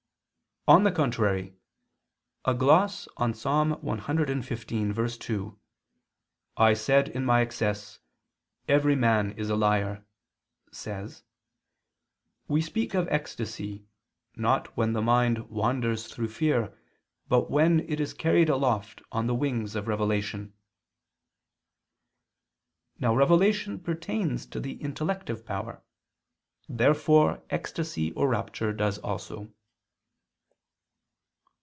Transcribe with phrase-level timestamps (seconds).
[0.67, 1.55] On the contrary,
[2.45, 3.45] A gloss on Ps.
[3.45, 5.57] 115:2,
[6.55, 7.97] "I said in my excess:
[8.67, 10.05] Every man is a liar,"
[10.71, 11.23] says:
[12.47, 13.87] "We speak of ecstasy,
[14.35, 16.77] not when the mind wanders through fear,
[17.27, 20.53] but when it is carried aloft on the wings of revelation."
[22.99, 25.81] Now revelation pertains to the intellective power.
[26.69, 29.51] Therefore ecstasy or rapture does also.